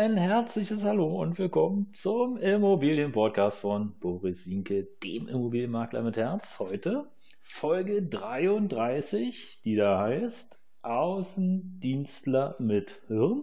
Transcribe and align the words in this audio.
Ein 0.00 0.16
herzliches 0.16 0.84
Hallo 0.84 1.20
und 1.20 1.40
willkommen 1.40 1.92
zum 1.92 2.36
Immobilienpodcast 2.36 3.58
von 3.58 3.98
Boris 3.98 4.46
Winke, 4.46 4.86
dem 5.02 5.26
Immobilienmakler 5.26 6.02
mit 6.02 6.16
Herz. 6.16 6.60
Heute 6.60 7.08
Folge 7.42 8.04
33, 8.04 9.60
die 9.64 9.74
da 9.74 9.98
heißt 9.98 10.62
Außendienstler 10.82 12.54
mit 12.60 13.00
Hirn. 13.08 13.42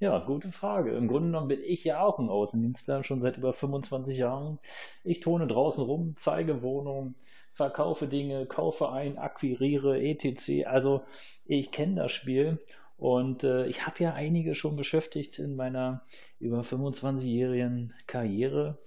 Ja, 0.00 0.18
gute 0.18 0.52
Frage. 0.52 0.90
Im 0.90 1.08
Grunde 1.08 1.28
genommen 1.28 1.48
bin 1.48 1.62
ich 1.64 1.82
ja 1.82 2.02
auch 2.02 2.18
ein 2.18 2.28
Außendienstler, 2.28 3.02
schon 3.02 3.22
seit 3.22 3.38
über 3.38 3.54
25 3.54 4.18
Jahren. 4.18 4.58
Ich 5.02 5.20
tone 5.20 5.46
draußen 5.46 5.82
rum, 5.82 6.12
zeige 6.18 6.60
Wohnungen, 6.60 7.14
verkaufe 7.54 8.06
Dinge, 8.06 8.44
kaufe 8.44 8.92
ein, 8.92 9.16
akquiriere, 9.16 9.98
etc. 9.98 10.66
Also 10.66 11.04
ich 11.46 11.70
kenne 11.70 11.94
das 11.94 12.12
Spiel 12.12 12.58
und 12.98 13.44
äh, 13.44 13.66
ich 13.66 13.86
habe 13.86 14.02
ja 14.02 14.12
einige 14.14 14.56
schon 14.56 14.74
beschäftigt 14.74 15.38
in 15.38 15.54
meiner 15.54 16.02
über 16.40 16.62
25-jährigen 16.62 17.94
Karriere. 18.08 18.78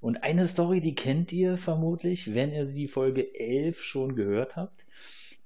Und 0.00 0.22
eine 0.22 0.46
Story, 0.46 0.80
die 0.80 0.94
kennt 0.94 1.32
ihr 1.32 1.58
vermutlich, 1.58 2.32
wenn 2.32 2.52
ihr 2.52 2.66
die 2.66 2.86
Folge 2.86 3.34
11 3.34 3.82
schon 3.82 4.14
gehört 4.14 4.54
habt, 4.54 4.86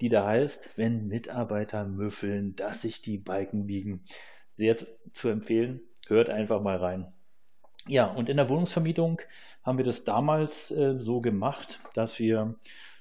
die 0.03 0.11
da 0.11 0.27
heißt, 0.27 0.77
wenn 0.77 1.09
Mitarbeiter 1.09 1.87
müffeln, 1.87 2.55
dass 2.57 2.83
sich 2.83 3.01
die 3.01 3.17
Balken 3.17 3.67
biegen. 3.67 4.05
Sehr 4.53 4.77
zu 5.13 5.31
empfehlen, 5.31 5.81
hört 6.07 6.29
einfach 6.29 6.61
mal 6.61 6.77
rein. 6.77 7.11
Ja, 7.87 8.05
und 8.05 8.29
in 8.29 8.37
der 8.37 8.51
Wohnungsvermietung 8.51 9.23
haben 9.63 9.79
wir 9.79 9.85
das 9.87 10.05
damals 10.05 10.71
äh, 10.71 10.97
so 10.99 11.23
gemacht, 11.23 11.81
dass 11.95 12.19
wir 12.19 12.55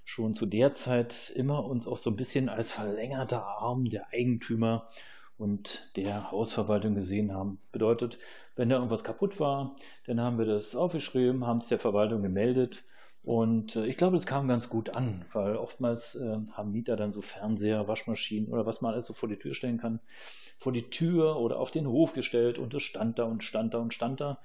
schon 0.10 0.34
zu 0.34 0.48
der 0.48 0.74
Zeit 0.74 1.32
immer 1.36 1.64
uns 1.66 1.88
auch 1.88 2.00
so 2.00 2.10
ein 2.10 2.16
bisschen 2.16 2.50
als 2.50 2.72
verlängerter 2.72 3.46
Arm 3.46 3.86
der 3.86 4.12
Eigentümer 4.12 4.90
und 5.38 5.92
der 5.98 6.32
Hausverwaltung 6.32 6.96
gesehen 6.96 7.32
haben. 7.32 7.60
Bedeutet, 7.72 8.18
wenn 8.56 8.70
da 8.70 8.78
irgendwas 8.78 9.04
kaputt 9.04 9.40
war, 9.40 9.76
dann 10.08 10.20
haben 10.20 10.40
wir 10.40 10.46
das 10.46 10.76
aufgeschrieben, 10.76 11.46
haben 11.46 11.60
es 11.60 11.68
der 11.68 11.78
Verwaltung 11.78 12.24
gemeldet 12.24 12.84
und 13.24 13.76
äh, 13.76 13.86
ich 13.86 13.98
glaube, 13.98 14.18
das 14.18 14.26
kam 14.26 14.48
ganz 14.48 14.68
gut 14.68 14.98
an, 14.98 15.26
weil 15.32 15.56
oftmals 15.56 16.16
äh, 16.16 16.38
haben 16.54 16.72
Mieter 16.72 16.96
dann 16.96 17.14
so 17.14 17.22
Fernseher, 17.22 17.88
Waschmaschinen 17.88 18.52
oder 18.52 18.66
was 18.66 18.82
man 18.82 18.94
alles 18.94 19.06
so 19.06 19.14
vor 19.14 19.30
die 19.30 19.38
Tür 19.38 19.54
stellen 19.54 19.78
kann, 19.78 20.00
vor 20.58 20.72
die 20.72 20.90
Tür 20.90 21.38
oder 21.38 21.60
auf 21.60 21.70
den 21.70 21.88
Hof 21.88 22.14
gestellt 22.14 22.58
und 22.58 22.74
es 22.74 22.82
stand 22.82 23.20
da 23.20 23.26
und 23.26 23.44
stand 23.44 23.76
da 23.76 23.78
und 23.78 23.94
stand 23.94 24.22
da. 24.22 24.40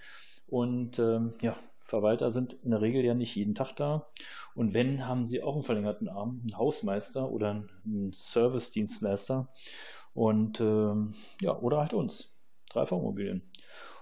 Und 0.47 0.99
ähm, 0.99 1.33
ja, 1.41 1.57
Verwalter 1.85 2.31
sind 2.31 2.55
in 2.65 2.71
der 2.71 2.81
Regel 2.81 3.05
ja 3.05 3.15
nicht 3.15 3.35
jeden 3.37 3.55
Tag 3.55 3.75
da. 3.77 4.09
Und 4.55 4.75
wenn, 4.75 5.07
haben 5.07 5.27
sie 5.27 5.43
auch 5.43 5.55
einen 5.55 5.65
verlängerten 5.65 6.09
Arm, 6.09 6.41
einen 6.41 6.59
Hausmeister 6.59 7.31
oder 7.31 7.69
einen 7.85 8.13
Service-Dienstleister. 8.13 9.49
Und 10.15 10.61
ähm, 10.61 11.15
ja, 11.41 11.59
oder 11.59 11.81
halt 11.81 11.93
uns, 11.93 12.35
3V 12.73 12.99
Immobilien. 12.99 13.43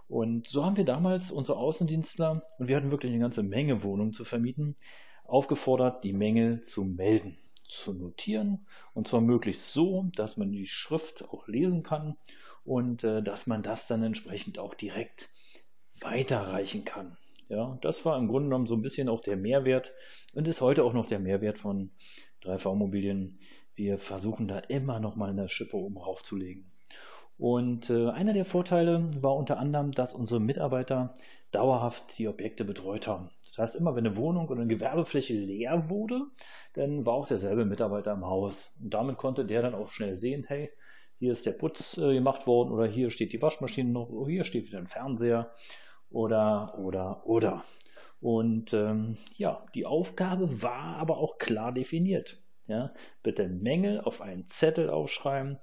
Und 0.08 0.46
so 0.46 0.64
haben 0.64 0.76
wir 0.76 0.84
damals 0.84 1.30
unsere 1.30 1.58
Außendienstler, 1.58 2.44
und 2.58 2.68
wir 2.68 2.76
hatten 2.76 2.90
wirklich 2.90 3.10
eine 3.10 3.20
ganze 3.20 3.42
Menge 3.42 3.82
Wohnungen 3.82 4.12
zu 4.12 4.24
vermieten, 4.24 4.76
aufgefordert, 5.24 6.04
die 6.04 6.12
Menge 6.12 6.60
zu 6.60 6.84
melden, 6.84 7.38
zu 7.66 7.94
notieren. 7.94 8.66
Und 8.92 9.08
zwar 9.08 9.22
möglichst 9.22 9.72
so, 9.72 10.10
dass 10.14 10.36
man 10.36 10.52
die 10.52 10.66
Schrift 10.66 11.24
auch 11.30 11.48
lesen 11.48 11.82
kann 11.82 12.18
und 12.64 13.04
äh, 13.04 13.22
dass 13.22 13.46
man 13.46 13.62
das 13.62 13.86
dann 13.86 14.02
entsprechend 14.02 14.58
auch 14.58 14.74
direkt 14.74 15.30
weiterreichen 16.00 16.84
kann. 16.84 17.16
Ja, 17.52 17.76
das 17.82 18.06
war 18.06 18.16
im 18.16 18.28
Grunde 18.28 18.48
genommen 18.48 18.66
so 18.66 18.74
ein 18.74 18.80
bisschen 18.80 19.10
auch 19.10 19.20
der 19.20 19.36
Mehrwert 19.36 19.92
und 20.32 20.48
ist 20.48 20.62
heute 20.62 20.84
auch 20.84 20.94
noch 20.94 21.04
der 21.04 21.18
Mehrwert 21.18 21.58
von 21.58 21.90
3V 22.44 22.72
Immobilien. 22.72 23.40
Wir 23.74 23.98
versuchen 23.98 24.48
da 24.48 24.58
immer 24.58 25.00
noch 25.00 25.16
mal 25.16 25.28
eine 25.28 25.50
Schippe 25.50 25.76
oben 25.76 25.98
raufzulegen. 25.98 26.72
Und 27.36 27.90
äh, 27.90 28.08
einer 28.08 28.32
der 28.32 28.46
Vorteile 28.46 29.10
war 29.20 29.36
unter 29.36 29.58
anderem, 29.58 29.92
dass 29.92 30.14
unsere 30.14 30.40
Mitarbeiter 30.40 31.12
dauerhaft 31.50 32.18
die 32.18 32.26
Objekte 32.26 32.64
betreut 32.64 33.06
haben. 33.06 33.28
Das 33.44 33.58
heißt, 33.58 33.76
immer 33.76 33.94
wenn 33.96 34.06
eine 34.06 34.16
Wohnung 34.16 34.48
oder 34.48 34.62
eine 34.62 34.74
Gewerbefläche 34.74 35.34
leer 35.34 35.90
wurde, 35.90 36.22
dann 36.72 37.04
war 37.04 37.12
auch 37.12 37.28
derselbe 37.28 37.66
Mitarbeiter 37.66 38.12
im 38.12 38.24
Haus. 38.24 38.74
Und 38.82 38.94
damit 38.94 39.18
konnte 39.18 39.44
der 39.44 39.60
dann 39.60 39.74
auch 39.74 39.90
schnell 39.90 40.16
sehen, 40.16 40.46
hey, 40.48 40.70
hier 41.18 41.32
ist 41.32 41.44
der 41.44 41.52
Putz 41.52 41.98
äh, 41.98 42.14
gemacht 42.14 42.46
worden 42.46 42.72
oder 42.72 42.86
hier 42.86 43.10
steht 43.10 43.34
die 43.34 43.42
Waschmaschine 43.42 43.90
noch, 43.90 44.08
oder 44.08 44.30
hier 44.30 44.44
steht 44.44 44.68
wieder 44.68 44.78
ein 44.78 44.88
Fernseher 44.88 45.52
oder, 46.12 46.78
oder, 46.78 47.26
oder. 47.26 47.64
Und 48.20 48.72
ähm, 48.72 49.16
ja, 49.36 49.66
die 49.74 49.86
Aufgabe 49.86 50.62
war 50.62 50.96
aber 50.96 51.18
auch 51.18 51.38
klar 51.38 51.72
definiert. 51.72 52.38
Ja, 52.68 52.94
bitte 53.22 53.48
Mängel 53.48 54.00
auf 54.00 54.20
einen 54.20 54.46
Zettel 54.46 54.88
aufschreiben, 54.88 55.58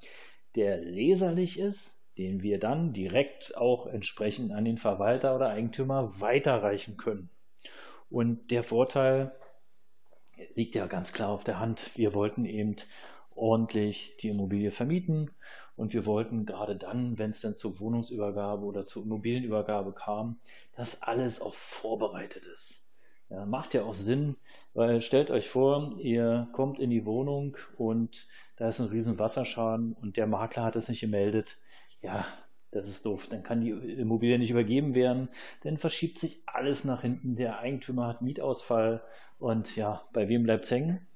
der 0.55 0.77
leserlich 0.77 1.57
ist, 1.57 1.97
den 2.17 2.43
wir 2.43 2.59
dann 2.59 2.91
direkt 2.91 3.55
auch 3.57 3.87
entsprechend 3.87 4.51
an 4.51 4.65
den 4.65 4.77
Verwalter 4.77 5.35
oder 5.35 5.49
Eigentümer 5.49 6.19
weiterreichen 6.19 6.97
können. 6.97 7.29
Und 8.09 8.51
der 8.51 8.63
Vorteil 8.63 9.31
liegt 10.55 10.75
ja 10.75 10.87
ganz 10.87 11.13
klar 11.13 11.29
auf 11.29 11.45
der 11.45 11.59
Hand. 11.59 11.91
Wir 11.95 12.13
wollten 12.13 12.43
eben 12.43 12.75
ordentlich 13.39 14.17
die 14.21 14.29
Immobilie 14.29 14.71
vermieten 14.71 15.31
und 15.75 15.93
wir 15.93 16.05
wollten 16.05 16.45
gerade 16.45 16.75
dann, 16.75 17.17
wenn 17.17 17.31
es 17.31 17.41
dann 17.41 17.55
zur 17.55 17.79
Wohnungsübergabe 17.79 18.65
oder 18.65 18.85
zur 18.85 19.03
Immobilienübergabe 19.03 19.93
kam, 19.93 20.39
dass 20.75 21.01
alles 21.01 21.41
auch 21.41 21.53
vorbereitet 21.53 22.45
ist. 22.45 22.85
Ja, 23.29 23.45
macht 23.45 23.73
ja 23.73 23.83
auch 23.83 23.93
Sinn, 23.93 24.35
weil 24.73 25.01
stellt 25.01 25.31
euch 25.31 25.49
vor, 25.49 25.97
ihr 25.99 26.49
kommt 26.51 26.79
in 26.79 26.89
die 26.89 27.05
Wohnung 27.05 27.55
und 27.77 28.27
da 28.57 28.69
ist 28.69 28.79
ein 28.79 28.87
riesen 28.87 29.19
Wasserschaden 29.19 29.93
und 29.93 30.17
der 30.17 30.27
Makler 30.27 30.63
hat 30.63 30.75
es 30.75 30.89
nicht 30.89 31.01
gemeldet. 31.01 31.57
Ja, 32.01 32.25
das 32.71 32.87
ist 32.87 33.05
doof. 33.05 33.27
Dann 33.29 33.43
kann 33.43 33.61
die 33.61 33.69
Immobilie 33.69 34.37
nicht 34.37 34.51
übergeben 34.51 34.95
werden. 34.95 35.29
Dann 35.63 35.77
verschiebt 35.77 36.19
sich 36.19 36.41
alles 36.45 36.83
nach 36.83 37.01
hinten. 37.01 37.35
Der 37.35 37.59
Eigentümer 37.59 38.07
hat 38.07 38.21
Mietausfall 38.21 39.01
und 39.37 39.75
ja, 39.75 40.03
bei 40.13 40.27
wem 40.27 40.43
bleibt 40.43 40.63
es 40.63 40.71
hängen? 40.71 41.07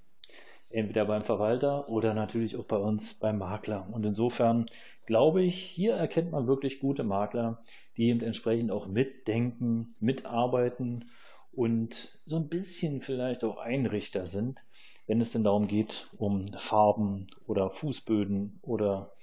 Entweder 0.73 1.05
beim 1.05 1.21
Verwalter 1.21 1.87
oder 1.87 2.15
natürlich 2.15 2.57
auch 2.57 2.65
bei 2.65 2.77
uns 2.77 3.13
beim 3.13 3.37
Makler. 3.37 3.87
Und 3.91 4.03
insofern 4.07 4.65
glaube 5.05 5.43
ich, 5.43 5.55
hier 5.55 5.93
erkennt 5.93 6.31
man 6.31 6.47
wirklich 6.47 6.79
gute 6.79 7.03
Makler, 7.03 7.63
die 7.95 8.05
eben 8.09 8.21
entsprechend 8.21 8.71
auch 8.71 8.87
mitdenken, 8.87 9.93
mitarbeiten 9.99 11.11
und 11.51 12.19
so 12.25 12.37
ein 12.37 12.49
bisschen 12.49 13.01
vielleicht 13.01 13.43
auch 13.43 13.57
Einrichter 13.57 14.25
sind, 14.25 14.63
wenn 15.05 15.21
es 15.21 15.31
denn 15.31 15.43
darum 15.43 15.67
geht, 15.67 16.07
um 16.17 16.51
Farben 16.53 17.27
oder 17.45 17.69
Fußböden 17.69 18.57
oder 18.63 19.13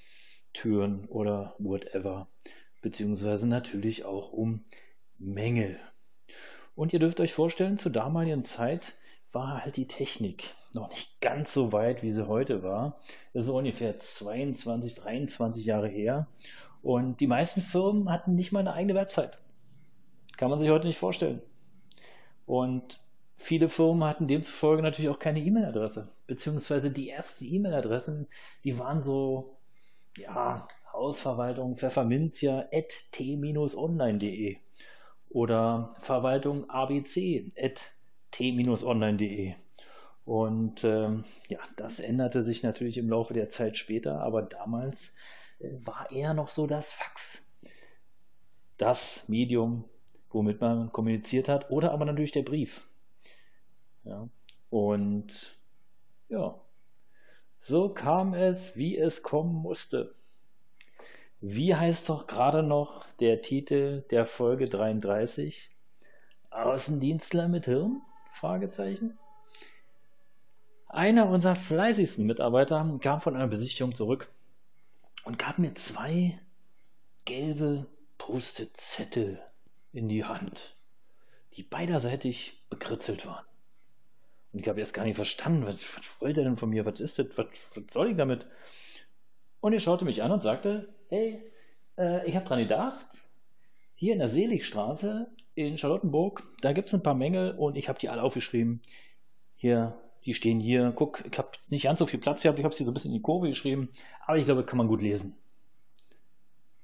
Türen 0.53 1.07
oder 1.07 1.57
whatever, 1.59 2.29
beziehungsweise 2.81 3.49
natürlich 3.49 4.05
auch 4.05 4.33
um 4.33 4.65
Mängel. 5.19 5.81
Und 6.77 6.93
ihr 6.93 7.01
dürft 7.01 7.19
euch 7.19 7.35
vorstellen, 7.35 7.77
zur 7.77 7.91
damaligen 7.91 8.45
Zeit 8.45 8.95
war 9.33 9.65
halt 9.65 9.77
die 9.77 9.87
Technik 9.87 10.55
noch 10.75 10.89
nicht 10.89 11.21
ganz 11.21 11.53
so 11.53 11.73
weit, 11.73 12.03
wie 12.03 12.13
sie 12.13 12.29
heute 12.29 12.63
war. 12.63 13.01
Das 13.33 13.45
ist 13.45 13.51
ungefähr 13.51 13.99
22, 13.99 14.95
23 14.97 15.65
Jahre 15.65 15.89
her. 15.89 16.27
Und 16.83 17.21
die 17.21 17.27
meisten 17.27 17.61
Firmen 17.61 18.11
hatten 18.11 18.35
nicht 18.35 18.53
mal 18.53 18.61
eine 18.61 18.73
eigene 18.73 18.95
Website. 18.95 19.39
Kann 20.37 20.51
man 20.51 20.59
sich 20.59 20.71
heute 20.71 20.87
nicht 20.87 20.99
vorstellen. 20.99 21.43
Und 22.47 23.01
viele 23.37 23.69
Firmen 23.69 24.05
hatten 24.05 24.27
demzufolge 24.27 24.83
natürlich 24.83 25.11
auch 25.11 25.19
keine 25.19 25.41
E-Mail-Adresse. 25.41 26.13
Beziehungsweise 26.27 26.91
die 26.91 27.11
ersten 27.11 27.45
E-Mail-Adressen, 27.45 28.29
die 28.65 28.79
waren 28.79 29.03
so, 29.03 29.59
ja, 30.17 30.67
Hausverwaltung 30.93 31.77
Pfefferminzia 31.77 32.69
at 32.73 32.93
t-online.de 33.13 34.57
oder 35.29 35.95
Verwaltung 36.01 36.69
abc 36.69 37.49
at 37.57 37.81
t-online.de. 38.31 39.55
Und 40.25 40.85
ähm, 40.85 41.25
ja, 41.49 41.59
das 41.77 41.99
änderte 41.99 42.43
sich 42.43 42.63
natürlich 42.63 42.99
im 42.99 43.09
Laufe 43.09 43.35
der 43.35 43.49
Zeit 43.49 43.77
später, 43.77 44.21
aber 44.21 44.43
damals 44.43 45.13
äh, 45.59 45.71
war 45.85 46.11
eher 46.11 46.35
noch 46.35 46.49
so 46.49 46.67
das 46.67 46.93
Fax. 46.93 47.47
Das 48.77 49.29
Medium, 49.29 49.85
womit 50.31 50.61
man 50.61 50.93
kommuniziert 50.93 51.49
hat, 51.49 51.71
oder 51.71 51.93
aber 51.93 52.05
natürlich 52.05 52.33
der 52.33 52.43
Brief. 52.43 52.87
Ja. 54.05 54.29
Und 54.71 55.59
ja, 56.29 56.61
so 57.61 57.89
kam 57.89 58.35
es, 58.35 58.77
wie 58.77 58.97
es 58.97 59.23
kommen 59.23 59.55
musste. 59.55 60.13
Wie 61.41 61.75
heißt 61.75 62.09
doch 62.09 62.27
gerade 62.27 62.63
noch 62.63 63.07
der 63.19 63.43
Titel 63.43 64.03
der 64.11 64.27
Folge 64.27 64.69
33? 64.69 65.71
Außendienstler 66.51 67.49
mit 67.49 67.65
Hirn? 67.65 68.03
Fragezeichen. 68.33 69.19
Einer 70.89 71.29
unserer 71.29 71.57
fleißigsten 71.57 72.27
Mitarbeiter 72.27 72.99
kam 73.01 73.21
von 73.21 73.37
einer 73.37 73.47
Besichtigung 73.47 73.95
zurück 73.95 74.29
und 75.25 75.39
gab 75.39 75.59
mir 75.59 75.75
zwei 75.75 76.39
gelbe 77.25 77.87
Post-it-Zettel 78.19 79.41
in 79.93 80.09
die 80.09 80.25
Hand, 80.25 80.77
die 81.55 81.63
beiderseitig 81.63 82.65
bekritzelt 82.71 83.27
waren. 83.27 83.45
Und 84.53 84.61
ich 84.61 84.69
habe 84.69 84.81
erst 84.81 84.95
gar 84.95 85.05
nicht 85.05 85.17
verstanden, 85.17 85.67
was, 85.67 85.97
was 85.97 86.05
wollte 86.21 86.41
er 86.41 86.45
denn 86.45 86.57
von 86.57 86.71
mir? 86.71 86.85
Was 86.85 87.01
ist 87.01 87.19
das? 87.19 87.27
Was, 87.37 87.47
was 87.75 87.85
soll 87.93 88.11
ich 88.11 88.17
damit? 88.17 88.47
Und 89.61 89.73
er 89.73 89.81
schaute 89.81 90.05
mich 90.05 90.23
an 90.23 90.33
und 90.33 90.43
sagte, 90.43 90.93
hey, 91.09 91.43
äh, 91.97 92.27
ich 92.27 92.35
habe 92.35 92.47
dran 92.47 92.59
gedacht, 92.59 93.07
hier 94.01 94.15
in 94.15 94.19
der 94.19 94.31
Seligstraße 94.31 95.31
in 95.55 95.77
Charlottenburg, 95.77 96.43
da 96.63 96.73
gibt 96.73 96.89
es 96.89 96.95
ein 96.95 97.03
paar 97.03 97.15
Mängel 97.15 97.53
und 97.53 97.77
ich 97.77 97.91
habe 97.91 97.99
die 97.99 98.09
alle 98.09 98.23
aufgeschrieben. 98.23 98.81
Hier, 99.57 100.01
die 100.25 100.33
stehen 100.33 100.59
hier. 100.59 100.91
Guck, 100.97 101.23
ich 101.31 101.37
habe 101.37 101.51
nicht 101.69 101.85
ganz 101.85 101.99
so 101.99 102.07
viel 102.07 102.19
Platz 102.19 102.43
gehabt, 102.43 102.59
ich 102.59 102.65
habe 102.65 102.75
sie 102.75 102.85
so 102.85 102.93
ein 102.93 102.95
bisschen 102.95 103.11
in 103.11 103.19
die 103.19 103.23
Kurve 103.23 103.51
geschrieben, 103.51 103.91
aber 104.25 104.39
ich 104.39 104.47
glaube, 104.47 104.65
kann 104.65 104.79
man 104.79 104.89
gut 104.89 105.03
lesen. 105.03 105.37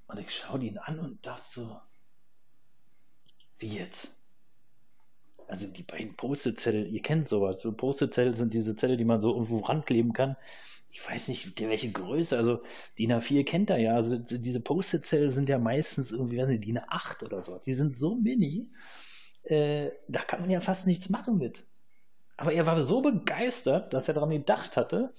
Und 0.08 0.20
ich 0.20 0.30
schaue 0.30 0.62
ihn 0.62 0.76
an 0.76 0.98
und 0.98 1.24
dachte 1.24 1.42
so, 1.48 1.80
wie 3.60 3.68
jetzt? 3.68 4.14
Also 5.48 5.66
die 5.66 5.82
beiden 5.82 6.16
Post-it-Zettel, 6.16 6.86
ihr 6.92 7.02
kennt 7.02 7.26
sowas. 7.28 7.60
So 7.60 7.72
Post-it-Zettel 7.72 8.34
sind 8.34 8.54
diese 8.54 8.76
Zettel, 8.76 8.96
die 8.96 9.04
man 9.04 9.20
so 9.20 9.32
irgendwo 9.32 9.58
rankleben 9.60 10.12
kann. 10.12 10.36
Ich 10.90 11.06
weiß 11.06 11.28
nicht, 11.28 11.60
welche 11.60 11.92
Größe, 11.92 12.36
also 12.36 12.62
DIN 12.98 13.12
A4 13.12 13.44
kennt 13.44 13.70
er 13.70 13.78
ja. 13.78 13.94
Also 13.94 14.16
diese 14.16 14.60
Post-it-Zettel 14.60 15.30
sind 15.30 15.48
ja 15.48 15.58
meistens 15.58 16.10
irgendwie, 16.10 16.38
weiß 16.38 16.48
nicht, 16.48 16.64
DIN 16.64 16.78
A8 16.78 17.24
oder 17.24 17.42
so. 17.42 17.58
Die 17.64 17.74
sind 17.74 17.98
so 17.98 18.16
mini, 18.16 18.70
äh, 19.44 19.90
da 20.08 20.20
kann 20.22 20.40
man 20.40 20.50
ja 20.50 20.60
fast 20.60 20.86
nichts 20.86 21.08
machen 21.08 21.38
mit. 21.38 21.64
Aber 22.36 22.52
er 22.52 22.66
war 22.66 22.82
so 22.82 23.00
begeistert, 23.00 23.94
dass 23.94 24.08
er 24.08 24.14
daran 24.14 24.30
gedacht 24.30 24.76
hatte. 24.76 25.12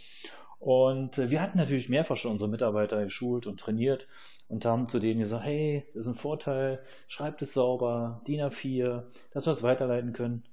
Und 0.60 1.18
äh, 1.18 1.30
wir 1.30 1.42
hatten 1.42 1.58
natürlich 1.58 1.90
mehrfach 1.90 2.18
schon 2.18 2.32
unsere 2.32 2.50
Mitarbeiter 2.50 3.04
geschult 3.04 3.48
und 3.48 3.60
trainiert 3.60 4.08
und 4.48 4.66
haben 4.66 4.90
zu 4.90 5.00
denen 5.00 5.20
gesagt, 5.20 5.46
hey, 5.46 5.86
das 5.94 6.06
ist 6.06 6.08
ein 6.08 6.16
Vorteil, 6.16 6.84
schreibt 7.08 7.42
es 7.42 7.54
sauber, 7.54 8.22
DIN 8.28 8.42
A4, 8.42 9.04
dass 9.32 9.46
wir 9.46 9.54
es 9.54 9.64
weiterleiten 9.64 10.14
können. 10.14 10.44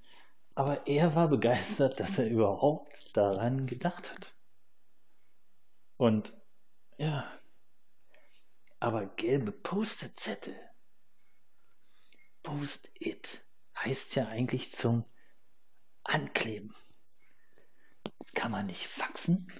Aber 0.54 0.86
er 0.86 1.14
war 1.14 1.28
begeistert, 1.28 1.98
dass 2.00 2.18
er 2.18 2.28
überhaupt 2.28 3.16
daran 3.16 3.66
gedacht 3.66 4.12
hat. 4.12 4.32
Und 5.96 6.32
ja, 6.98 7.24
aber 8.80 9.06
gelbe 9.06 9.52
Post-it-Zettel. 9.52 10.54
Post-it 12.42 13.44
heißt 13.76 14.14
ja 14.16 14.28
eigentlich 14.28 14.72
zum 14.72 15.04
Ankleben. 16.04 16.74
Kann 18.34 18.52
man 18.52 18.66
nicht 18.66 18.86
faxen, 18.86 19.50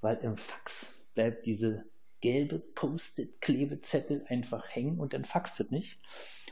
weil 0.00 0.16
im 0.18 0.36
Fax 0.36 0.92
bleibt 1.14 1.46
diese 1.46 1.84
gelbe 2.20 2.58
Post-it-Klebezettel 2.58 4.24
einfach 4.28 4.74
hängen 4.74 4.98
und 4.98 5.12
dann 5.14 5.24
faxt 5.24 5.60
es 5.60 5.70
nicht. 5.70 6.00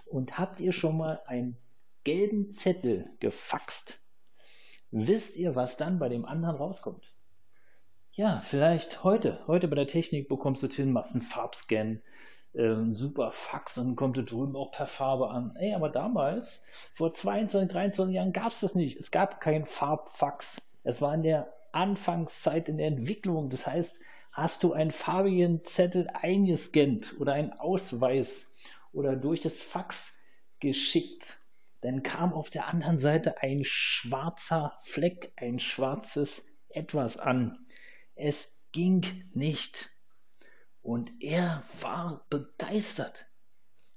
Und 0.06 0.38
habt 0.38 0.60
ihr 0.60 0.72
schon 0.72 0.96
mal 0.96 1.20
einen 1.26 1.56
gelben 2.04 2.50
Zettel 2.50 3.10
gefaxt? 3.20 4.00
Wisst 4.90 5.36
ihr, 5.36 5.54
was 5.54 5.76
dann 5.76 5.98
bei 5.98 6.08
dem 6.08 6.24
anderen 6.24 6.56
rauskommt? 6.56 7.12
Ja, 8.12 8.40
vielleicht 8.44 9.04
heute. 9.04 9.46
Heute 9.46 9.68
bei 9.68 9.76
der 9.76 9.86
Technik 9.86 10.28
bekommst 10.28 10.62
du 10.62 10.68
hin, 10.68 10.92
machst 10.92 11.12
einen 11.12 11.22
Farbscan, 11.22 12.02
ähm, 12.54 12.96
super 12.96 13.30
Fax 13.32 13.76
und 13.78 13.96
kommt 13.96 14.16
du 14.16 14.24
drüben 14.24 14.56
auch 14.56 14.72
per 14.72 14.86
Farbe 14.86 15.30
an. 15.30 15.54
Ey, 15.56 15.74
aber 15.74 15.90
damals, 15.90 16.64
vor 16.94 17.12
22, 17.12 17.70
23 17.70 18.14
Jahren, 18.14 18.32
gab 18.32 18.52
es 18.52 18.60
das 18.60 18.74
nicht. 18.74 18.98
Es 18.98 19.10
gab 19.10 19.40
kein 19.40 19.66
Farbfax. 19.66 20.62
Es 20.82 21.02
war 21.02 21.14
in 21.14 21.22
der 21.22 21.52
Anfangszeit 21.72 22.68
in 22.68 22.78
der 22.78 22.88
Entwicklung. 22.88 23.50
Das 23.50 23.66
heißt, 23.66 24.00
Hast 24.38 24.62
du 24.62 24.72
einen 24.72 24.92
farbigen 24.92 25.64
Zettel 25.64 26.08
eingescannt 26.12 27.16
oder 27.18 27.32
einen 27.32 27.52
Ausweis 27.52 28.46
oder 28.92 29.16
durch 29.16 29.40
das 29.40 29.60
Fax 29.60 30.16
geschickt, 30.60 31.40
dann 31.80 32.02
kam 32.04 32.32
auf 32.32 32.50
der 32.50 32.68
anderen 32.68 32.98
Seite 32.98 33.42
ein 33.42 33.62
schwarzer 33.64 34.78
Fleck, 34.82 35.32
ein 35.36 35.58
schwarzes 35.58 36.46
Etwas 36.68 37.16
an. 37.16 37.66
Es 38.14 38.56
ging 38.72 39.04
nicht. 39.34 39.90
Und 40.82 41.10
er 41.20 41.64
war 41.80 42.26
begeistert. 42.30 43.26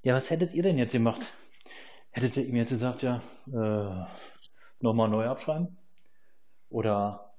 Ja, 0.02 0.16
was 0.16 0.30
hättet 0.30 0.54
ihr 0.54 0.64
denn 0.64 0.78
jetzt 0.78 0.94
gemacht? 0.94 1.22
Hättet 2.10 2.38
ihr 2.38 2.46
ihm 2.46 2.56
jetzt 2.56 2.70
gesagt, 2.70 3.04
ja, 3.04 3.22
äh, 3.48 4.06
nochmal 4.80 5.10
neu 5.10 5.28
abschreiben? 5.28 5.78
Oder, 6.70 7.31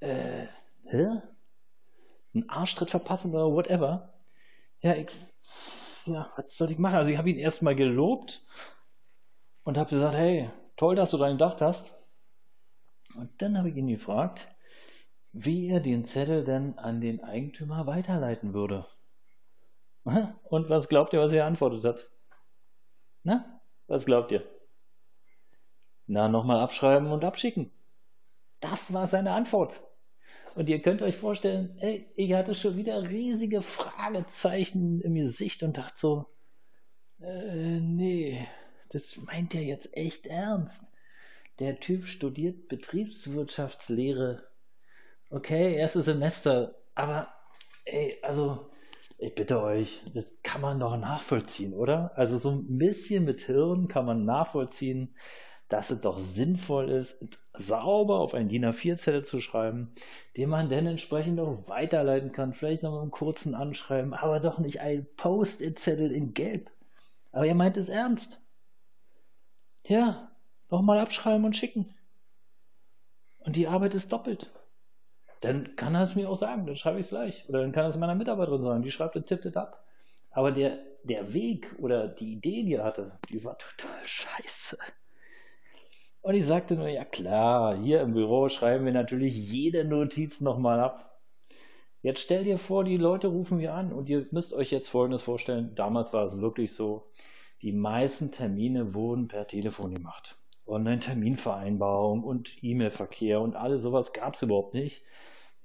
äh, 0.00 0.46
hä? 0.84 1.22
einen 2.34 2.48
Arschtritt 2.48 2.90
verpassen 2.90 3.34
oder 3.34 3.52
whatever. 3.52 4.12
Ja, 4.80 4.94
ich, 4.94 5.08
ja, 6.06 6.30
was 6.36 6.56
soll 6.56 6.70
ich 6.70 6.78
machen? 6.78 6.96
Also 6.96 7.10
ich 7.10 7.18
habe 7.18 7.30
ihn 7.30 7.38
erstmal 7.38 7.74
gelobt 7.74 8.42
und 9.64 9.76
habe 9.76 9.90
gesagt, 9.90 10.14
hey, 10.14 10.50
toll, 10.76 10.96
dass 10.96 11.10
du 11.10 11.18
daran 11.18 11.34
gedacht 11.34 11.60
hast. 11.60 11.98
Und 13.16 13.30
dann 13.42 13.58
habe 13.58 13.70
ich 13.70 13.76
ihn 13.76 13.88
gefragt, 13.88 14.48
wie 15.32 15.68
er 15.68 15.80
den 15.80 16.04
Zettel 16.04 16.44
denn 16.44 16.78
an 16.78 17.00
den 17.00 17.22
Eigentümer 17.22 17.86
weiterleiten 17.86 18.54
würde. 18.54 18.86
Und 20.04 20.70
was 20.70 20.88
glaubt 20.88 21.12
ihr, 21.12 21.20
was 21.20 21.32
er 21.32 21.46
antwortet 21.46 21.84
hat? 21.84 22.10
Na, 23.22 23.60
was 23.86 24.06
glaubt 24.06 24.32
ihr? 24.32 24.44
Na, 26.06 26.28
nochmal 26.28 26.60
abschreiben 26.60 27.10
und 27.12 27.24
abschicken. 27.24 27.70
Das 28.60 28.92
war 28.92 29.06
seine 29.06 29.32
Antwort. 29.32 29.80
Und 30.54 30.68
ihr 30.68 30.82
könnt 30.82 31.02
euch 31.02 31.16
vorstellen, 31.16 31.76
ey, 31.78 32.06
ich 32.16 32.32
hatte 32.32 32.54
schon 32.54 32.76
wieder 32.76 33.08
riesige 33.08 33.62
Fragezeichen 33.62 35.00
im 35.00 35.14
Gesicht 35.14 35.62
und 35.62 35.76
dachte 35.78 35.98
so, 35.98 36.26
äh, 37.20 37.80
nee, 37.80 38.46
das 38.90 39.16
meint 39.16 39.54
er 39.54 39.62
jetzt 39.62 39.96
echt 39.96 40.26
ernst. 40.26 40.82
Der 41.58 41.78
Typ 41.78 42.04
studiert 42.04 42.68
Betriebswirtschaftslehre. 42.68 44.44
Okay, 45.30 45.76
erstes 45.76 46.06
Semester, 46.06 46.74
aber 46.94 47.28
ey, 47.84 48.18
also 48.22 48.70
ich 49.18 49.34
bitte 49.34 49.60
euch, 49.62 50.02
das 50.14 50.38
kann 50.42 50.62
man 50.62 50.80
doch 50.80 50.96
nachvollziehen, 50.96 51.74
oder? 51.74 52.12
Also 52.16 52.38
so 52.38 52.50
ein 52.50 52.78
bisschen 52.78 53.24
mit 53.24 53.42
Hirn 53.42 53.86
kann 53.86 54.06
man 54.06 54.24
nachvollziehen, 54.24 55.14
dass 55.70 55.90
es 55.90 56.02
doch 56.02 56.18
sinnvoll 56.18 56.90
ist, 56.90 57.24
sauber 57.54 58.18
auf 58.18 58.34
ein 58.34 58.48
DIN 58.48 58.66
A4-Zettel 58.66 59.24
zu 59.24 59.40
schreiben, 59.40 59.94
den 60.36 60.50
man 60.50 60.68
dann 60.68 60.86
entsprechend 60.86 61.38
auch 61.38 61.68
weiterleiten 61.68 62.32
kann, 62.32 62.52
vielleicht 62.52 62.82
noch 62.82 63.00
einen 63.00 63.12
kurzen 63.12 63.54
Anschreiben, 63.54 64.12
aber 64.12 64.40
doch 64.40 64.58
nicht 64.58 64.80
ein 64.80 65.06
Post-it-Zettel 65.16 66.10
in 66.10 66.34
Gelb. 66.34 66.70
Aber 67.32 67.46
ihr 67.46 67.54
meint 67.54 67.76
es 67.76 67.88
ernst. 67.88 68.40
Ja, 69.86 70.32
nochmal 70.70 70.98
abschreiben 70.98 71.44
und 71.44 71.56
schicken. 71.56 71.94
Und 73.38 73.54
die 73.54 73.68
Arbeit 73.68 73.94
ist 73.94 74.12
doppelt. 74.12 74.50
Dann 75.40 75.76
kann 75.76 75.94
er 75.94 76.02
es 76.02 76.16
mir 76.16 76.28
auch 76.28 76.36
sagen, 76.36 76.66
dann 76.66 76.76
schreibe 76.76 76.98
ich 76.98 77.06
es 77.06 77.10
gleich. 77.10 77.48
Oder 77.48 77.60
dann 77.62 77.72
kann 77.72 77.86
es 77.86 77.96
meiner 77.96 78.16
Mitarbeiterin 78.16 78.62
sagen, 78.62 78.82
die 78.82 78.90
schreibt 78.90 79.16
und 79.16 79.26
tippt 79.26 79.46
es 79.46 79.56
ab. 79.56 79.84
Aber 80.32 80.50
der, 80.50 80.78
der 81.04 81.32
Weg 81.32 81.76
oder 81.78 82.08
die 82.08 82.32
Idee, 82.32 82.64
die 82.64 82.74
er 82.74 82.84
hatte, 82.84 83.12
die 83.30 83.42
war 83.44 83.56
total 83.56 84.04
scheiße. 84.04 84.76
Und 86.22 86.34
ich 86.34 86.44
sagte 86.44 86.74
nur, 86.74 86.88
ja 86.88 87.04
klar, 87.04 87.76
hier 87.76 88.02
im 88.02 88.12
Büro 88.12 88.48
schreiben 88.48 88.84
wir 88.84 88.92
natürlich 88.92 89.34
jede 89.36 89.84
Notiz 89.84 90.40
nochmal 90.40 90.80
ab. 90.80 91.18
Jetzt 92.02 92.20
stell 92.20 92.44
dir 92.44 92.58
vor, 92.58 92.84
die 92.84 92.96
Leute 92.96 93.28
rufen 93.28 93.58
wir 93.58 93.74
an 93.74 93.92
und 93.92 94.08
ihr 94.08 94.26
müsst 94.30 94.52
euch 94.52 94.70
jetzt 94.70 94.88
Folgendes 94.88 95.22
vorstellen. 95.22 95.74
Damals 95.74 96.12
war 96.12 96.24
es 96.24 96.40
wirklich 96.40 96.72
so, 96.74 97.10
die 97.62 97.72
meisten 97.72 98.32
Termine 98.32 98.94
wurden 98.94 99.28
per 99.28 99.46
Telefon 99.46 99.94
gemacht. 99.94 100.36
Online-Terminvereinbarung 100.66 102.22
und 102.22 102.62
E-Mail-Verkehr 102.62 103.40
und 103.40 103.56
alles 103.56 103.82
sowas 103.82 104.12
gab 104.12 104.34
es 104.34 104.42
überhaupt 104.42 104.74
nicht. 104.74 105.02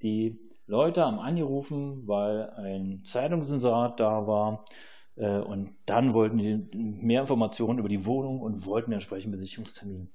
Die 0.02 0.40
Leute 0.68 1.06
haben 1.06 1.20
angerufen, 1.20 2.08
weil 2.08 2.50
ein 2.52 3.04
Zeitungsinserat 3.04 4.00
da 4.00 4.26
war 4.26 4.66
äh, 5.16 5.40
und 5.40 5.76
dann 5.86 6.14
wollten 6.14 6.38
die 6.38 6.76
mehr 6.76 7.22
Informationen 7.22 7.80
über 7.80 7.90
die 7.90 8.06
Wohnung 8.06 8.42
und 8.42 8.66
wollten 8.66 8.92
entsprechend 8.92 9.32
Besichtigungstermin. 9.32 10.10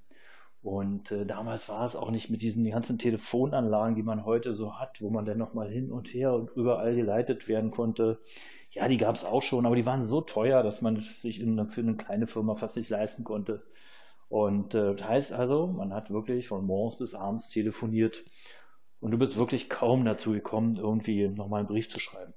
Und 0.62 1.10
äh, 1.10 1.24
damals 1.24 1.68
war 1.68 1.84
es 1.84 1.96
auch 1.96 2.10
nicht 2.10 2.28
mit 2.28 2.42
diesen 2.42 2.68
ganzen 2.70 2.98
Telefonanlagen, 2.98 3.96
die 3.96 4.02
man 4.02 4.26
heute 4.26 4.52
so 4.52 4.78
hat, 4.78 5.00
wo 5.00 5.08
man 5.08 5.24
dann 5.24 5.38
nochmal 5.38 5.70
hin 5.70 5.90
und 5.90 6.08
her 6.08 6.34
und 6.34 6.50
überall 6.54 6.94
geleitet 6.94 7.48
werden 7.48 7.70
konnte. 7.70 8.18
Ja, 8.72 8.86
die 8.86 8.98
gab 8.98 9.14
es 9.14 9.24
auch 9.24 9.42
schon, 9.42 9.64
aber 9.66 9.76
die 9.76 9.86
waren 9.86 10.02
so 10.02 10.20
teuer, 10.20 10.62
dass 10.62 10.82
man 10.82 10.96
sich 10.96 11.40
in, 11.40 11.70
für 11.70 11.80
eine 11.80 11.96
kleine 11.96 12.26
Firma 12.26 12.56
fast 12.56 12.76
nicht 12.76 12.90
leisten 12.90 13.24
konnte. 13.24 13.62
Und 14.28 14.74
äh, 14.74 14.94
das 14.94 15.04
heißt 15.08 15.32
also, 15.32 15.66
man 15.66 15.94
hat 15.94 16.10
wirklich 16.10 16.48
von 16.48 16.64
morgens 16.66 16.98
bis 16.98 17.14
abends 17.14 17.48
telefoniert 17.48 18.22
und 19.00 19.12
du 19.12 19.18
bist 19.18 19.36
wirklich 19.38 19.70
kaum 19.70 20.04
dazu 20.04 20.32
gekommen, 20.32 20.76
irgendwie 20.76 21.26
nochmal 21.28 21.60
einen 21.60 21.68
Brief 21.68 21.88
zu 21.88 21.98
schreiben. 21.98 22.34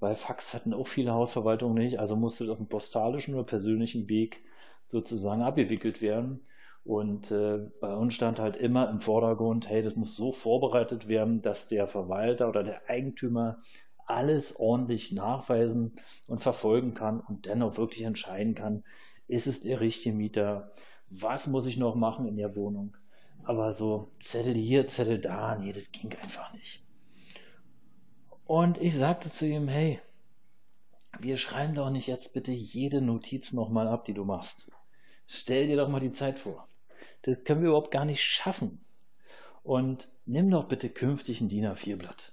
Weil 0.00 0.16
Fax 0.16 0.54
hatten 0.54 0.72
auch 0.72 0.88
viele 0.88 1.12
Hausverwaltungen 1.12 1.74
nicht, 1.74 2.00
also 2.00 2.16
musste 2.16 2.50
auf 2.50 2.56
dem 2.56 2.68
postalischen 2.68 3.34
oder 3.34 3.44
persönlichen 3.44 4.08
Weg 4.08 4.42
sozusagen 4.88 5.42
abgewickelt 5.42 6.00
werden. 6.00 6.40
Und 6.84 7.30
äh, 7.30 7.58
bei 7.80 7.94
uns 7.94 8.14
stand 8.14 8.38
halt 8.38 8.56
immer 8.56 8.88
im 8.88 9.00
Vordergrund, 9.00 9.68
hey, 9.68 9.82
das 9.82 9.96
muss 9.96 10.16
so 10.16 10.32
vorbereitet 10.32 11.08
werden, 11.08 11.42
dass 11.42 11.68
der 11.68 11.86
Verwalter 11.86 12.48
oder 12.48 12.62
der 12.62 12.88
Eigentümer 12.88 13.62
alles 14.06 14.56
ordentlich 14.58 15.12
nachweisen 15.12 15.92
und 16.26 16.40
verfolgen 16.40 16.94
kann 16.94 17.20
und 17.20 17.46
dennoch 17.46 17.76
wirklich 17.76 18.02
entscheiden 18.02 18.54
kann, 18.54 18.82
ist 19.28 19.46
es 19.46 19.60
der 19.60 19.80
richtige 19.80 20.14
Mieter, 20.14 20.72
was 21.08 21.46
muss 21.46 21.66
ich 21.66 21.76
noch 21.76 21.94
machen 21.94 22.26
in 22.26 22.36
der 22.36 22.56
Wohnung. 22.56 22.96
Aber 23.44 23.72
so 23.72 24.10
Zettel 24.18 24.54
hier, 24.54 24.86
Zettel 24.86 25.20
da, 25.20 25.56
nee, 25.56 25.72
das 25.72 25.92
ging 25.92 26.12
einfach 26.20 26.52
nicht. 26.54 26.84
Und 28.44 28.78
ich 28.78 28.96
sagte 28.96 29.28
zu 29.28 29.46
ihm, 29.46 29.68
hey, 29.68 30.00
wir 31.18 31.36
schreiben 31.36 31.74
doch 31.74 31.90
nicht 31.90 32.06
jetzt 32.06 32.32
bitte 32.32 32.52
jede 32.52 33.00
Notiz 33.00 33.52
nochmal 33.52 33.88
ab, 33.88 34.04
die 34.04 34.14
du 34.14 34.24
machst. 34.24 34.70
Stell 35.26 35.68
dir 35.68 35.76
doch 35.76 35.88
mal 35.88 36.00
die 36.00 36.12
Zeit 36.12 36.38
vor. 36.38 36.69
Das 37.22 37.44
können 37.44 37.62
wir 37.62 37.68
überhaupt 37.68 37.90
gar 37.90 38.04
nicht 38.04 38.22
schaffen. 38.22 38.84
Und 39.62 40.08
nimm 40.26 40.50
doch 40.50 40.64
bitte 40.64 40.88
künftig 40.88 41.40
ein 41.40 41.48
DIN 41.48 41.66
A4-Blatt. 41.66 42.32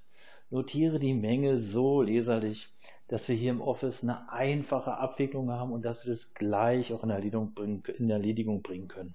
Notiere 0.50 0.98
die 0.98 1.14
Menge 1.14 1.60
so 1.60 2.02
leserlich, 2.02 2.70
dass 3.08 3.28
wir 3.28 3.36
hier 3.36 3.52
im 3.52 3.62
Office 3.62 4.04
eine 4.04 4.32
einfache 4.32 4.98
Abwicklung 4.98 5.52
haben 5.52 5.72
und 5.72 5.84
dass 5.84 6.06
wir 6.06 6.14
das 6.14 6.34
gleich 6.34 6.94
auch 6.94 7.04
in 7.04 7.10
Erledigung 7.10 7.54
bringen, 7.54 7.84
in 7.98 8.10
Erledigung 8.10 8.62
bringen 8.62 8.88
können. 8.88 9.14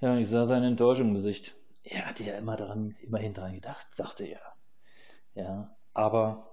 Ja, 0.00 0.16
ich 0.18 0.28
sah 0.28 0.44
seine 0.44 0.66
Enttäuschung 0.66 1.08
im 1.08 1.14
Gesicht. 1.14 1.54
Er 1.84 2.06
hatte 2.06 2.24
ja 2.24 2.36
immer 2.36 2.56
daran, 2.56 2.96
immerhin 3.00 3.34
daran 3.34 3.54
gedacht, 3.54 3.94
sagte 3.94 4.24
er. 4.24 4.40
Ja, 5.34 5.76
aber, 5.94 6.50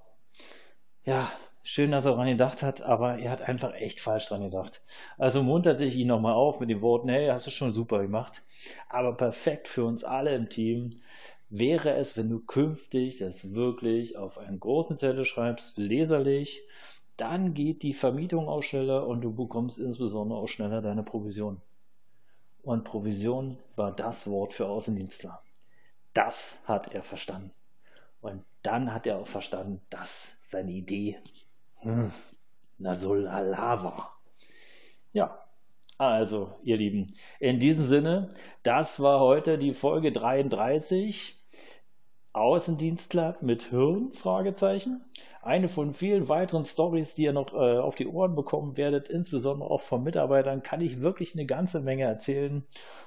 ja, 1.04 1.32
schön, 1.64 1.92
dass 1.92 2.06
er 2.06 2.12
daran 2.12 2.28
gedacht 2.28 2.62
hat, 2.62 2.82
aber 2.82 3.18
er 3.20 3.32
hat 3.32 3.42
einfach 3.42 3.74
echt 3.74 4.00
falsch 4.00 4.28
daran 4.28 4.44
gedacht. 4.50 4.82
Also 5.18 5.44
munterte 5.44 5.86
ich 5.86 5.96
ihn 5.96 6.08
nochmal 6.08 6.34
auf 6.34 6.60
mit 6.60 6.70
den 6.70 6.82
Worten, 6.82 7.10
hey, 7.10 7.30
hast 7.30 7.48
du 7.48 7.52
schon 7.52 7.72
super 7.72 8.02
gemacht, 8.02 8.44
aber 8.90 9.16
perfekt 9.16 9.68
für 9.68 9.86
uns 9.86 10.04
alle 10.04 10.36
im 10.36 10.50
Team 10.50 11.02
wäre 11.50 11.94
es, 11.96 12.18
wenn 12.18 12.30
du 12.30 12.40
künftig 12.40 13.18
das 13.18 13.54
wirklich 13.54 14.18
auf 14.18 14.38
einen 14.38 14.60
großen 14.60 14.98
Zettel 14.98 15.24
schreibst, 15.24 15.78
leserlich, 15.78 16.64
dann 17.16 17.54
geht 17.54 17.84
die 17.84 17.94
Vermietung 17.94 18.50
auch 18.50 18.64
schneller 18.64 19.08
und 19.08 19.22
du 19.22 19.34
bekommst 19.34 19.78
insbesondere 19.80 20.40
auch 20.40 20.48
schneller 20.48 20.82
deine 20.82 21.04
Provision. 21.04 21.62
Und 22.64 22.86
Provision 22.86 23.58
war 23.76 23.92
das 23.92 24.28
Wort 24.28 24.54
für 24.54 24.68
Außendienstler. 24.68 25.42
Das 26.14 26.60
hat 26.66 26.94
er 26.94 27.04
verstanden. 27.04 27.52
Und 28.22 28.44
dann 28.64 28.94
hat 28.94 29.06
er 29.06 29.20
auch 29.20 29.28
verstanden, 29.28 29.82
dass 29.90 30.38
seine 30.42 30.72
Idee 30.72 31.20
na 32.78 32.96
so 32.96 33.14
war. 33.14 34.18
Ja, 35.12 35.44
also, 35.98 36.50
ihr 36.64 36.78
Lieben, 36.78 37.16
in 37.40 37.60
diesem 37.60 37.86
Sinne, 37.86 38.30
das 38.64 39.00
war 39.00 39.20
heute 39.20 39.58
die 39.58 39.74
Folge 39.74 40.12
33. 40.12 41.43
Außendienstler 42.34 43.38
mit 43.42 43.70
Hirn? 43.70 44.12
Fragezeichen. 44.14 45.02
Eine 45.44 45.70
von 45.70 45.94
vielen 45.94 46.30
weiteren 46.30 46.66
Stories, 46.66 47.14
die 47.14 47.26
ihr 47.26 47.34
noch 47.34 47.54
äh, 47.54 47.78
auf 47.78 47.94
die 47.94 48.08
Ohren 48.08 48.34
bekommen 48.34 48.76
werdet, 48.76 49.08
insbesondere 49.08 49.70
auch 49.70 49.82
von 49.82 50.04
Mitarbeitern, 50.04 50.64
kann 50.64 50.82
ich 50.82 51.02
wirklich 51.02 51.36
eine 51.36 51.46
ganze 51.46 51.80
Menge 51.80 52.06
erzählen. 52.06 52.64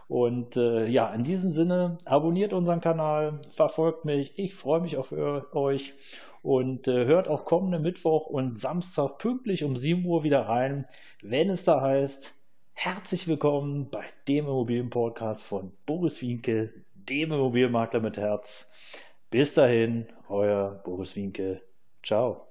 Und 0.06 0.56
äh, 0.56 0.86
ja, 0.86 1.12
in 1.12 1.24
diesem 1.24 1.50
Sinne, 1.50 1.98
abonniert 2.04 2.52
unseren 2.52 2.80
Kanal, 2.80 3.40
verfolgt 3.50 4.04
mich, 4.04 4.38
ich 4.38 4.54
freue 4.54 4.80
mich 4.80 4.96
auf 4.96 5.10
euch 5.10 5.94
und 6.42 6.86
äh, 6.86 7.06
hört 7.06 7.26
auch 7.26 7.44
kommenden 7.44 7.82
Mittwoch 7.82 8.26
und 8.26 8.54
Samstag 8.54 9.18
pünktlich 9.18 9.64
um 9.64 9.76
7 9.76 10.04
Uhr 10.04 10.22
wieder 10.22 10.42
rein, 10.42 10.84
wenn 11.22 11.50
es 11.50 11.64
da 11.64 11.80
heißt, 11.80 12.32
herzlich 12.74 13.26
willkommen 13.26 13.90
bei 13.90 14.04
dem 14.28 14.44
Immobilienpodcast 14.46 15.42
von 15.42 15.72
Boris 15.84 16.22
Winke, 16.22 16.72
dem 16.94 17.32
Immobilienmakler 17.32 18.00
mit 18.00 18.18
Herz. 18.18 18.70
Bis 19.30 19.54
dahin, 19.54 20.06
euer 20.28 20.80
Boris 20.84 21.16
Winke. 21.16 21.62
Ciao. 22.02 22.46